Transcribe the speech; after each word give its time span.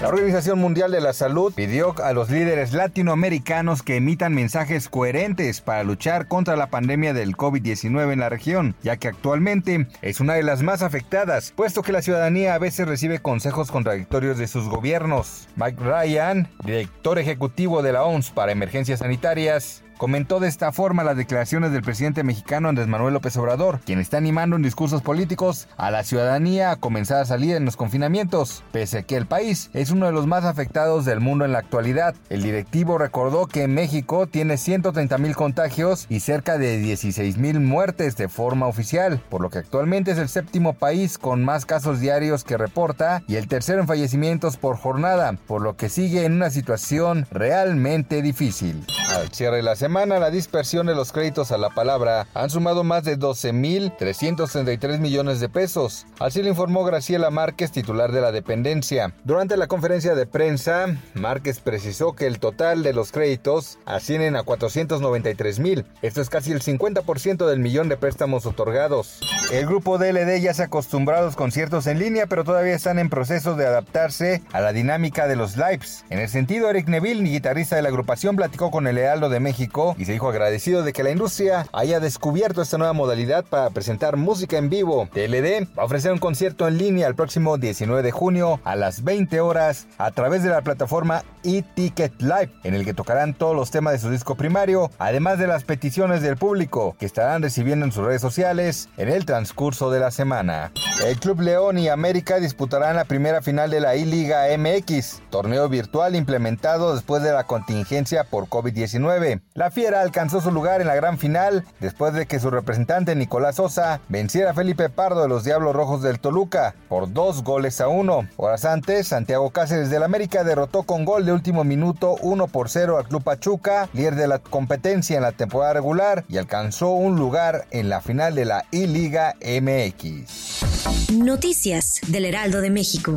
La 0.00 0.08
Organización 0.08 0.58
Mundial 0.58 0.90
de 0.92 1.02
la 1.02 1.12
Salud 1.12 1.52
pidió 1.54 1.94
a 2.02 2.14
los 2.14 2.30
líderes 2.30 2.72
latinoamericanos 2.72 3.82
que 3.82 3.96
emitan 3.96 4.34
mensajes 4.34 4.88
coherentes 4.88 5.60
para 5.60 5.84
luchar 5.84 6.26
contra 6.26 6.56
la 6.56 6.68
pandemia 6.68 7.12
del 7.12 7.36
COVID-19 7.36 8.10
en 8.10 8.20
la 8.20 8.30
región, 8.30 8.74
ya 8.82 8.96
que 8.96 9.08
actualmente 9.08 9.88
es 10.00 10.20
una 10.20 10.32
de 10.34 10.42
las 10.42 10.62
más 10.62 10.80
afectadas, 10.80 11.52
puesto 11.54 11.82
que 11.82 11.92
la 11.92 12.00
ciudadanía 12.00 12.54
a 12.54 12.58
veces 12.58 12.88
recibe 12.88 13.18
consejos 13.18 13.70
contradictorios 13.70 14.38
de 14.38 14.48
sus 14.48 14.70
gobiernos. 14.70 15.48
Mike 15.56 15.82
Ryan, 15.82 16.48
director 16.64 17.18
ejecutivo 17.18 17.82
de 17.82 17.92
la 17.92 18.02
OMS 18.02 18.30
para 18.30 18.52
emergencias 18.52 19.00
sanitarias, 19.00 19.82
comentó 20.00 20.40
de 20.40 20.48
esta 20.48 20.72
forma 20.72 21.04
las 21.04 21.18
declaraciones 21.18 21.72
del 21.72 21.82
presidente 21.82 22.24
mexicano 22.24 22.70
Andrés 22.70 22.88
Manuel 22.88 23.12
López 23.12 23.36
Obrador, 23.36 23.80
quien 23.84 23.98
está 23.98 24.16
animando 24.16 24.56
en 24.56 24.62
discursos 24.62 25.02
políticos 25.02 25.68
a 25.76 25.90
la 25.90 26.04
ciudadanía 26.04 26.70
a 26.70 26.76
comenzar 26.76 27.20
a 27.20 27.26
salir 27.26 27.54
en 27.54 27.66
los 27.66 27.76
confinamientos, 27.76 28.64
pese 28.72 29.00
a 29.00 29.02
que 29.02 29.18
el 29.18 29.26
país 29.26 29.68
es 29.74 29.90
uno 29.90 30.06
de 30.06 30.12
los 30.12 30.26
más 30.26 30.46
afectados 30.46 31.04
del 31.04 31.20
mundo 31.20 31.44
en 31.44 31.52
la 31.52 31.58
actualidad. 31.58 32.14
El 32.30 32.42
directivo 32.42 32.96
recordó 32.96 33.44
que 33.44 33.68
México 33.68 34.26
tiene 34.26 34.56
130 34.56 35.18
mil 35.18 35.36
contagios 35.36 36.06
y 36.08 36.20
cerca 36.20 36.56
de 36.56 36.78
16 36.78 37.36
mil 37.36 37.60
muertes 37.60 38.16
de 38.16 38.30
forma 38.30 38.68
oficial, 38.68 39.20
por 39.28 39.42
lo 39.42 39.50
que 39.50 39.58
actualmente 39.58 40.12
es 40.12 40.18
el 40.18 40.30
séptimo 40.30 40.72
país 40.72 41.18
con 41.18 41.44
más 41.44 41.66
casos 41.66 42.00
diarios 42.00 42.42
que 42.42 42.56
reporta 42.56 43.22
y 43.28 43.36
el 43.36 43.48
tercero 43.48 43.82
en 43.82 43.86
fallecimientos 43.86 44.56
por 44.56 44.78
jornada, 44.78 45.34
por 45.46 45.60
lo 45.60 45.76
que 45.76 45.90
sigue 45.90 46.24
en 46.24 46.32
una 46.32 46.48
situación 46.48 47.26
realmente 47.30 48.22
difícil. 48.22 48.86
Al 49.10 49.28
cierre 49.32 49.56
de 49.56 49.62
la 49.64 49.74
semana, 49.76 49.89
la 49.90 50.30
dispersión 50.30 50.86
de 50.86 50.94
los 50.94 51.10
créditos 51.10 51.50
a 51.50 51.58
la 51.58 51.70
palabra 51.70 52.28
han 52.34 52.48
sumado 52.48 52.84
más 52.84 53.02
de 53.02 53.18
12.333 53.18 55.00
millones 55.00 55.40
de 55.40 55.48
pesos. 55.48 56.06
Así 56.20 56.42
lo 56.42 56.48
informó 56.48 56.84
Graciela 56.84 57.30
Márquez, 57.30 57.72
titular 57.72 58.12
de 58.12 58.20
la 58.20 58.30
dependencia. 58.30 59.12
Durante 59.24 59.56
la 59.56 59.66
conferencia 59.66 60.14
de 60.14 60.26
prensa, 60.26 60.86
Márquez 61.14 61.58
precisó 61.58 62.12
que 62.12 62.28
el 62.28 62.38
total 62.38 62.84
de 62.84 62.92
los 62.92 63.10
créditos 63.10 63.78
ascienden 63.84 64.36
a 64.36 64.44
493 64.44 65.58
mil. 65.58 65.84
Esto 66.02 66.20
es 66.20 66.30
casi 66.30 66.52
el 66.52 66.62
50% 66.62 67.46
del 67.48 67.58
millón 67.58 67.88
de 67.88 67.96
préstamos 67.96 68.46
otorgados. 68.46 69.18
El 69.50 69.66
grupo 69.66 69.98
DLD 69.98 70.40
ya 70.40 70.54
se 70.54 70.62
ha 70.62 70.66
acostumbrado 70.66 71.24
a 71.24 71.26
los 71.26 71.36
conciertos 71.36 71.88
en 71.88 71.98
línea, 71.98 72.26
pero 72.26 72.44
todavía 72.44 72.74
están 72.74 73.00
en 73.00 73.10
proceso 73.10 73.56
de 73.56 73.66
adaptarse 73.66 74.42
a 74.52 74.60
la 74.60 74.72
dinámica 74.72 75.26
de 75.26 75.34
los 75.34 75.56
lives. 75.56 76.04
En 76.10 76.20
el 76.20 76.28
sentido, 76.28 76.70
Eric 76.70 76.86
Neville, 76.86 77.28
guitarrista 77.28 77.74
de 77.74 77.82
la 77.82 77.88
agrupación, 77.88 78.36
platicó 78.36 78.70
con 78.70 78.86
el 78.86 78.94
Lealdo 78.94 79.28
de 79.28 79.40
México 79.40 79.79
y 79.98 80.04
se 80.04 80.12
dijo 80.12 80.28
agradecido 80.28 80.82
de 80.82 80.92
que 80.92 81.02
la 81.02 81.10
industria 81.10 81.66
haya 81.72 82.00
descubierto 82.00 82.62
esta 82.62 82.78
nueva 82.78 82.92
modalidad 82.92 83.44
para 83.44 83.70
presentar 83.70 84.16
música 84.16 84.58
en 84.58 84.70
vivo. 84.70 85.08
TLD 85.12 85.68
va 85.76 85.82
a 85.82 85.86
ofrecer 85.86 86.12
un 86.12 86.18
concierto 86.18 86.66
en 86.68 86.78
línea 86.78 87.06
el 87.06 87.14
próximo 87.14 87.58
19 87.58 88.02
de 88.02 88.10
junio 88.10 88.60
a 88.64 88.76
las 88.76 89.04
20 89.04 89.40
horas 89.40 89.86
a 89.98 90.10
través 90.10 90.42
de 90.42 90.50
la 90.50 90.62
plataforma 90.62 91.24
eTicket 91.44 92.20
Live, 92.20 92.52
en 92.64 92.74
el 92.74 92.84
que 92.84 92.94
tocarán 92.94 93.34
todos 93.34 93.56
los 93.56 93.70
temas 93.70 93.94
de 93.94 93.98
su 93.98 94.10
disco 94.10 94.34
primario, 94.34 94.90
además 94.98 95.38
de 95.38 95.46
las 95.46 95.64
peticiones 95.64 96.22
del 96.22 96.36
público 96.36 96.96
que 96.98 97.06
estarán 97.06 97.42
recibiendo 97.42 97.84
en 97.84 97.92
sus 97.92 98.04
redes 98.04 98.20
sociales 98.20 98.88
en 98.96 99.08
el 99.08 99.24
transcurso 99.24 99.90
de 99.90 100.00
la 100.00 100.10
semana. 100.10 100.72
El 101.04 101.18
Club 101.18 101.40
León 101.40 101.78
y 101.78 101.88
América 101.88 102.38
disputarán 102.38 102.96
la 102.96 103.04
primera 103.04 103.40
final 103.40 103.70
de 103.70 103.80
la 103.80 103.96
I-Liga 103.96 104.46
MX, 104.56 105.22
torneo 105.30 105.68
virtual 105.68 106.14
implementado 106.14 106.94
después 106.94 107.22
de 107.22 107.32
la 107.32 107.44
contingencia 107.44 108.24
por 108.24 108.48
COVID-19. 108.48 109.40
La 109.70 109.74
Fiera 109.74 110.00
alcanzó 110.00 110.40
su 110.40 110.50
lugar 110.50 110.80
en 110.80 110.88
la 110.88 110.96
gran 110.96 111.16
final 111.16 111.64
después 111.78 112.12
de 112.12 112.26
que 112.26 112.40
su 112.40 112.50
representante 112.50 113.14
Nicolás 113.14 113.54
Sosa 113.54 114.00
venciera 114.08 114.50
a 114.50 114.54
Felipe 114.54 114.88
Pardo 114.88 115.22
de 115.22 115.28
los 115.28 115.44
Diablos 115.44 115.76
Rojos 115.76 116.02
del 116.02 116.18
Toluca 116.18 116.74
por 116.88 117.12
dos 117.12 117.44
goles 117.44 117.80
a 117.80 117.86
uno. 117.86 118.28
Horas 118.36 118.64
antes, 118.64 119.06
Santiago 119.06 119.50
Cáceres 119.50 119.88
del 119.88 120.02
América 120.02 120.42
derrotó 120.42 120.82
con 120.82 121.04
gol 121.04 121.24
de 121.24 121.32
último 121.32 121.62
minuto 121.62 122.16
1 122.20 122.48
por 122.48 122.68
0 122.68 122.98
al 122.98 123.06
Club 123.06 123.22
Pachuca, 123.22 123.88
líder 123.92 124.16
de 124.16 124.26
la 124.26 124.40
competencia 124.40 125.16
en 125.16 125.22
la 125.22 125.30
temporada 125.30 125.74
regular 125.74 126.24
y 126.28 126.38
alcanzó 126.38 126.90
un 126.90 127.14
lugar 127.14 127.68
en 127.70 127.88
la 127.88 128.00
final 128.00 128.34
de 128.34 128.46
la 128.46 128.64
I-Liga 128.72 129.36
MX. 129.40 131.12
Noticias 131.12 132.00
del 132.08 132.24
Heraldo 132.24 132.60
de 132.60 132.70
México. 132.70 133.16